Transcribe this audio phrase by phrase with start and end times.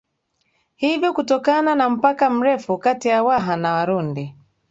[0.75, 4.35] Hivyo kutokana na mpaka mrefu kati ya waha na warundi